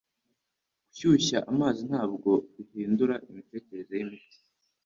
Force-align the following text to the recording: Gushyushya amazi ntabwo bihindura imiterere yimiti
Gushyushya 0.87 1.37
amazi 1.51 1.81
ntabwo 1.89 2.31
bihindura 2.57 3.15
imiterere 3.29 3.93
yimiti 3.99 4.37